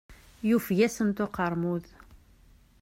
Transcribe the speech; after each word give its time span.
Yufeg-asent 0.49 1.23
uqermud. 1.25 1.85